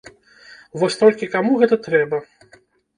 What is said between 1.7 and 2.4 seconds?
трэба?